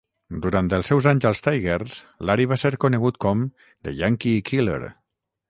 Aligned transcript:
Durant 0.43 0.69
els 0.77 0.87
seus 0.91 1.07
anys 1.11 1.27
als 1.29 1.43
Tigers, 1.47 1.97
Lary 2.31 2.49
va 2.55 2.59
ser 2.63 2.73
conegut 2.85 3.21
com 3.27 3.45
"The 3.69 3.95
Yankee 4.01 4.43
Killer". 4.51 4.83